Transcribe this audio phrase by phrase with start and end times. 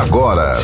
[0.00, 0.58] agora.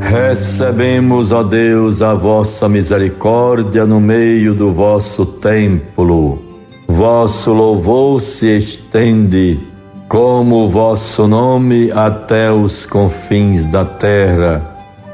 [0.00, 6.38] Recebemos, ó Deus, a vossa misericórdia no meio do vosso templo.
[6.86, 9.71] Vosso louvor se estende
[10.12, 14.60] como o vosso nome até os confins da terra.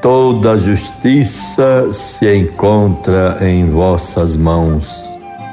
[0.01, 4.85] Toda justiça se encontra em vossas mãos.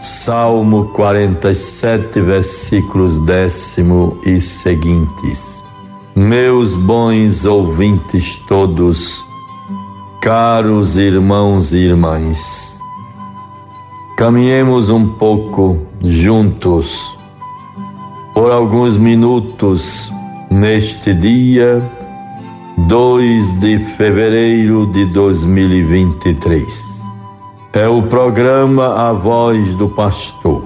[0.01, 5.63] Salmo 47, versículos décimo e seguintes.
[6.17, 9.25] Meus bons ouvintes todos,
[10.21, 12.77] caros irmãos e irmãs,
[14.17, 17.16] caminhemos um pouco juntos
[18.37, 20.13] por alguns minutos
[20.51, 21.83] neste dia
[22.87, 26.63] 2 de fevereiro de 2023.
[27.73, 30.63] É o programa A Voz do Pastor,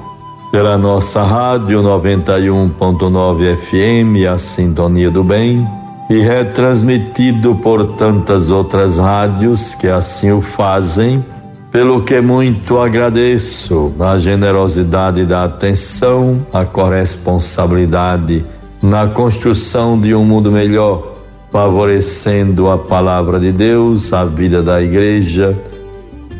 [0.50, 5.64] pela nossa rádio 91.9 FM, a Sintonia do Bem,
[6.10, 11.24] e retransmitido por tantas outras rádios que assim o fazem
[11.70, 18.44] pelo que muito agradeço a generosidade da atenção, a corresponsabilidade
[18.82, 21.14] na construção de um mundo melhor,
[21.52, 25.56] favorecendo a palavra de Deus, a vida da igreja,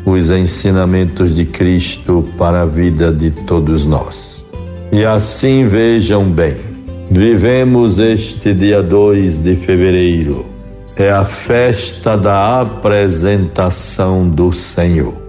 [0.05, 4.43] os ensinamentos de Cristo para a vida de todos nós.
[4.91, 6.57] E assim vejam bem,
[7.09, 10.50] vivemos este dia 2 de fevereiro,
[10.95, 15.21] é a festa da apresentação do Senhor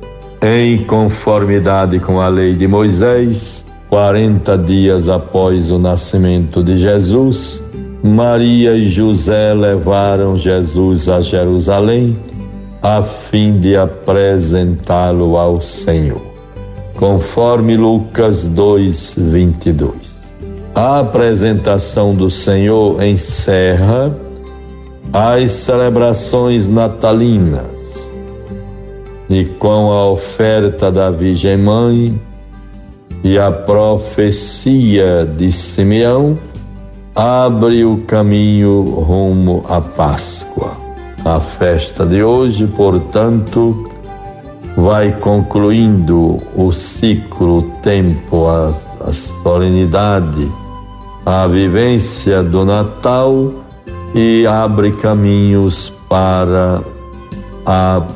[0.42, 7.62] em conformidade com a lei de Moisés, 40 dias após o nascimento de Jesus,
[8.02, 12.18] Maria e José levaram Jesus a Jerusalém
[12.82, 16.20] a fim de apresentá-lo ao Senhor.
[16.96, 20.20] Conforme Lucas 2, 22.
[20.74, 24.12] A apresentação do Senhor encerra
[25.12, 28.10] as celebrações natalinas
[29.28, 32.18] e com a oferta da Virgem Mãe
[33.22, 36.38] e a profecia de Simeão,
[37.14, 40.72] abre o caminho rumo à Páscoa.
[41.24, 43.84] A festa de hoje, portanto,
[44.76, 48.74] vai concluindo o ciclo, o tempo, a,
[49.06, 50.50] a solenidade,
[51.24, 53.61] a vivência do Natal
[54.14, 56.82] e abre caminhos para
[57.64, 58.06] a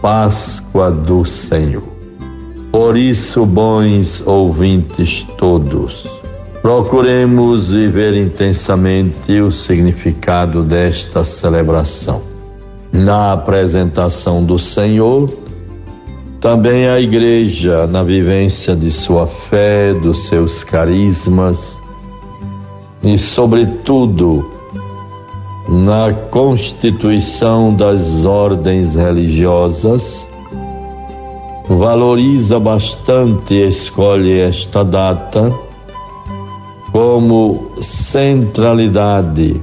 [0.00, 1.82] Páscoa do Senhor.
[2.70, 6.04] Por isso, bons ouvintes todos,
[6.62, 12.22] procuremos viver intensamente o significado desta celebração.
[12.92, 15.30] Na apresentação do Senhor,
[16.40, 21.82] também a Igreja, na vivência de sua fé, dos seus carismas
[23.02, 24.55] e, sobretudo,
[25.84, 30.26] na constituição das ordens religiosas,
[31.68, 35.52] valoriza bastante e escolhe esta data
[36.90, 39.60] como centralidade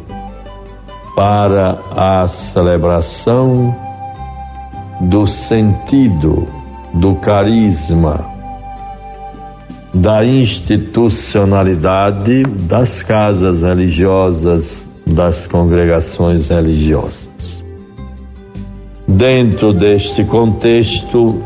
[1.16, 3.76] para a celebração
[5.02, 6.48] do sentido,
[6.94, 8.24] do carisma,
[9.92, 17.64] da institucionalidade das casas religiosas das congregações religiosas.
[19.08, 21.42] Dentro deste contexto,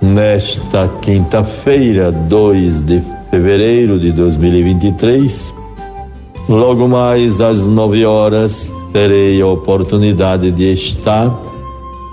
[0.00, 5.52] nesta quinta-feira, 2 de fevereiro de 2023,
[6.48, 11.36] logo mais às nove horas, terei a oportunidade de estar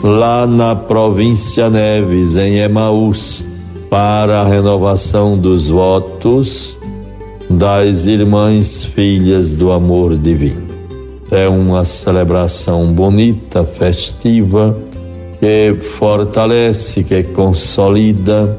[0.04, 3.46] lá na província Neves, em Emaús,
[3.90, 6.76] para a renovação dos votos
[7.50, 10.74] das irmãs filhas do amor divino.
[11.32, 14.78] É uma celebração bonita, festiva,
[15.40, 18.58] que fortalece, que consolida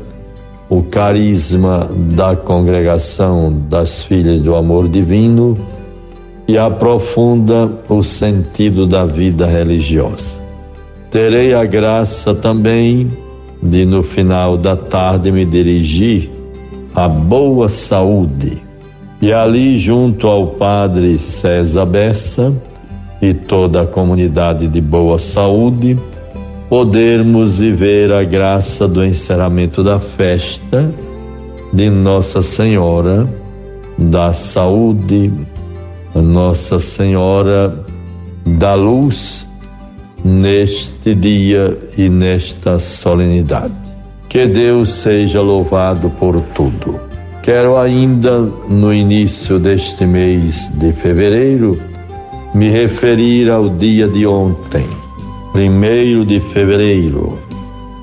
[0.69, 5.56] o carisma da congregação das filhas do amor divino
[6.49, 10.43] e aprofunda o sentido da vida religiosa.
[11.11, 13.11] Terei a graça também
[13.62, 16.31] de, no final da tarde, me dirigir
[16.94, 18.63] à boa saúde
[19.25, 22.53] e ali, junto ao padre César Bessa
[23.23, 25.99] e toda a comunidade de boa saúde,
[26.69, 30.93] podermos viver a graça do encerramento da festa
[31.73, 33.26] de Nossa Senhora
[33.97, 35.32] da Saúde
[36.15, 37.82] Nossa Senhora
[38.44, 39.49] da Luz
[40.23, 43.73] neste dia e nesta solenidade.
[44.29, 47.13] Que Deus seja louvado por tudo.
[47.44, 51.79] Quero ainda, no início deste mês de fevereiro,
[52.55, 54.87] me referir ao dia de ontem,
[55.52, 57.38] primeiro de fevereiro,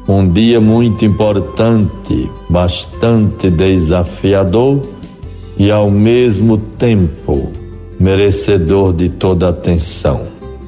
[0.08, 4.80] um dia muito importante, bastante desafiador
[5.58, 7.52] e ao mesmo tempo
[8.00, 10.22] merecedor de toda a atenção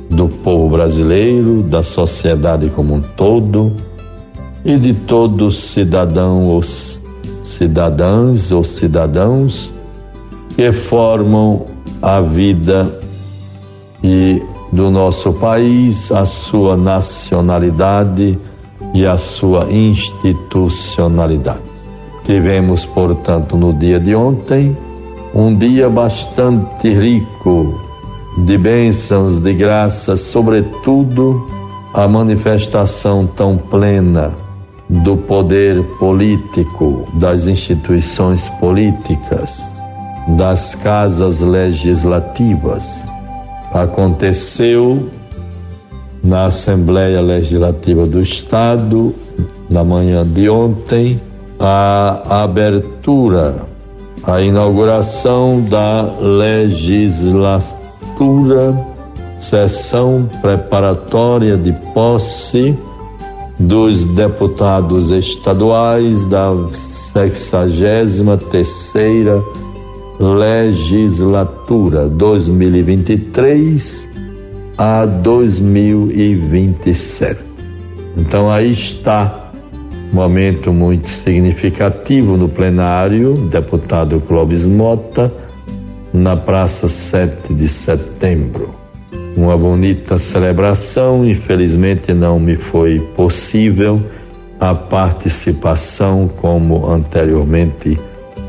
[0.09, 3.71] do povo brasileiro, da sociedade como um todo
[4.65, 7.02] e de todos cidadãos,
[7.53, 9.73] cidadãs ou cidadãos
[10.55, 11.65] que formam
[12.01, 12.99] a vida
[14.03, 14.41] e
[14.71, 18.39] do nosso país, a sua nacionalidade
[18.93, 21.61] e a sua institucionalidade.
[22.23, 24.75] Tivemos, portanto, no dia de ontem,
[25.33, 27.79] um dia bastante rico
[28.37, 31.45] de bênçãos, de graças, sobretudo
[31.93, 34.33] a manifestação tão plena
[35.01, 39.59] do poder político, das instituições políticas,
[40.37, 43.11] das casas legislativas.
[43.73, 45.09] Aconteceu
[46.23, 49.15] na Assembleia Legislativa do Estado,
[49.69, 51.19] na manhã de ontem,
[51.59, 53.65] a abertura,
[54.23, 57.73] a inauguração da legislatura
[59.39, 62.77] sessão preparatória de posse
[63.59, 69.43] dos deputados estaduais da 63 terceira
[70.19, 74.09] legislatura 2023
[74.77, 77.39] a 2027.
[78.17, 79.51] Então aí está
[80.11, 85.29] um momento muito significativo no plenário, deputado Clóvis Mota
[86.13, 88.82] na Praça 7 de Setembro.
[89.35, 93.99] Uma bonita celebração, infelizmente não me foi possível
[94.59, 97.99] a participação como anteriormente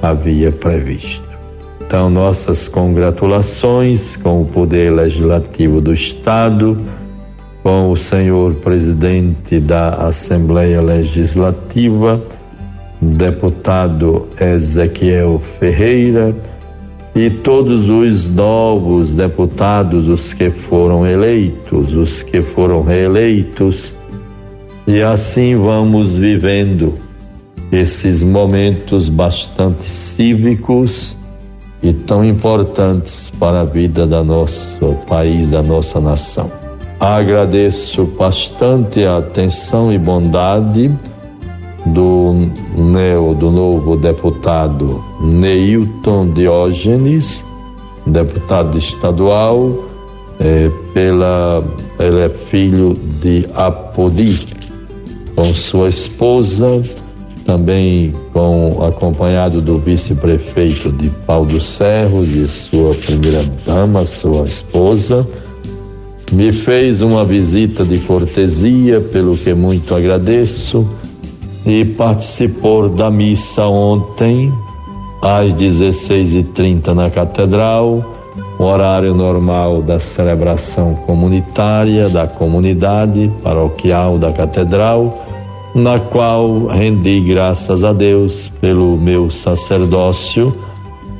[0.02, 1.24] havia previsto.
[1.80, 6.78] Então, nossas congratulações com o Poder Legislativo do Estado,
[7.62, 12.22] com o senhor presidente da Assembleia Legislativa,
[13.00, 16.34] deputado Ezequiel Ferreira
[17.14, 23.92] e todos os novos deputados, os que foram eleitos, os que foram reeleitos,
[24.86, 26.94] e assim vamos vivendo
[27.70, 31.16] esses momentos bastante cívicos
[31.82, 36.50] e tão importantes para a vida da nosso país, da nossa nação.
[36.98, 40.90] Agradeço bastante a atenção e bondade
[42.34, 47.44] do neo do novo deputado Neilton Diógenes,
[48.06, 49.84] deputado estadual,
[50.38, 51.62] é, pela,
[51.98, 54.46] ele é filho de Apodi,
[55.34, 56.82] com sua esposa,
[57.44, 65.26] também com acompanhado do vice-prefeito de Pau dos Cerros e sua primeira dama, sua esposa.
[66.32, 70.88] Me fez uma visita de cortesia, pelo que muito agradeço
[71.66, 74.52] e participou da missa ontem
[75.22, 78.04] às 16h30 na Catedral,
[78.58, 85.24] horário normal da celebração comunitária da comunidade paroquial da Catedral,
[85.74, 90.54] na qual rendi graças a Deus pelo meu sacerdócio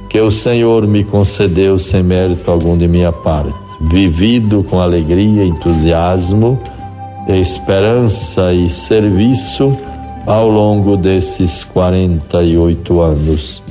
[0.08, 6.58] que o Senhor me concedeu sem mérito algum de minha parte, vivido com alegria, entusiasmo,
[7.26, 9.76] esperança e serviço
[10.26, 13.62] ao longo desses 48 anos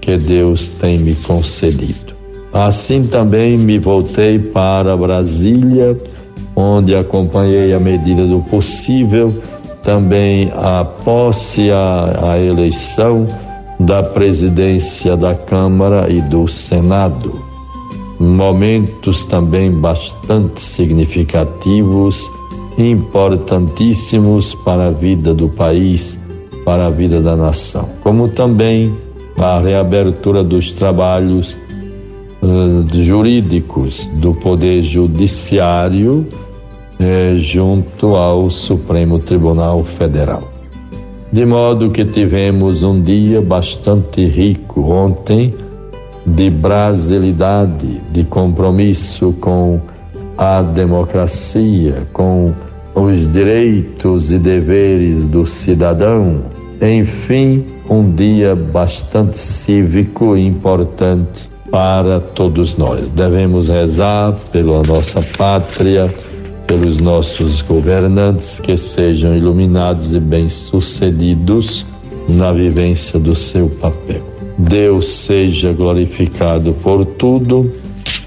[0.00, 2.14] que Deus tem me concedido.
[2.52, 5.96] Assim também me voltei para Brasília,
[6.56, 9.32] onde acompanhei à medida do possível
[9.82, 13.26] também a posse, a, a eleição
[13.78, 17.40] da presidência da Câmara e do Senado.
[18.18, 22.30] Momentos também bastante significativos
[22.78, 26.18] importantíssimos para a vida do país,
[26.64, 28.94] para a vida da nação, como também
[29.38, 31.56] a reabertura dos trabalhos
[32.42, 36.26] uh, jurídicos do Poder Judiciário
[36.98, 40.42] eh, junto ao Supremo Tribunal Federal.
[41.32, 45.54] De modo que tivemos um dia bastante rico ontem
[46.26, 49.80] de brasilidade, de compromisso com
[50.40, 52.54] a democracia, com
[52.94, 56.44] os direitos e deveres do cidadão.
[56.80, 63.10] Enfim, um dia bastante cívico e importante para todos nós.
[63.10, 66.10] Devemos rezar pela nossa pátria,
[66.66, 71.84] pelos nossos governantes que sejam iluminados e bem-sucedidos
[72.26, 74.22] na vivência do seu papel.
[74.56, 77.70] Deus seja glorificado por tudo,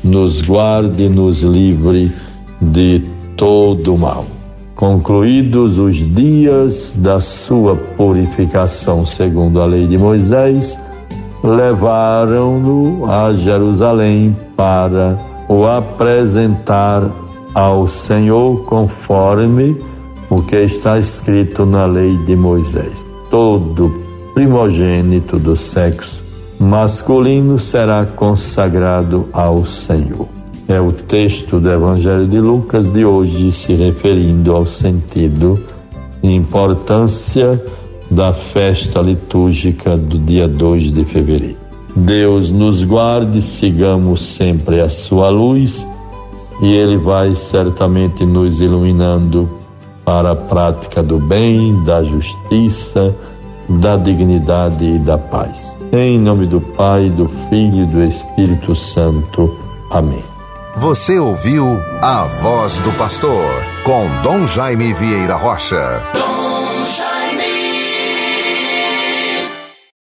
[0.03, 2.11] nos guarde, nos livre
[2.59, 3.01] de
[3.37, 4.25] todo mal.
[4.75, 10.77] Concluídos os dias da sua purificação segundo a lei de Moisés,
[11.43, 15.17] levaram-no a Jerusalém para
[15.47, 17.09] o apresentar
[17.53, 19.77] ao Senhor conforme
[20.29, 23.07] o que está escrito na lei de Moisés.
[23.29, 24.01] Todo
[24.33, 26.22] primogênito do sexo
[26.63, 30.27] masculino será consagrado ao Senhor.
[30.65, 35.59] É o texto do Evangelho de Lucas de hoje se referindo ao sentido
[36.23, 37.61] e importância
[38.09, 41.57] da festa litúrgica do dia 2 de fevereiro.
[41.95, 45.85] Deus nos guarde, sigamos sempre a sua luz
[46.61, 49.49] e Ele vai certamente nos iluminando
[50.05, 53.13] para a prática do bem, da justiça,
[53.69, 55.75] da dignidade e da paz.
[55.91, 59.55] Em nome do Pai, do Filho e do Espírito Santo.
[59.89, 60.23] Amém.
[60.75, 63.45] Você ouviu a voz do pastor
[63.83, 66.01] com Dom Jaime Vieira Rocha.